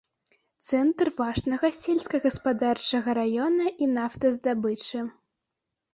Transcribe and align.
Цэнтр 0.67 1.11
важнага 1.19 1.69
сельскагаспадарчага 1.81 3.09
раёна 3.21 3.65
і 3.85 3.93
нафтаздабычы. 3.97 4.99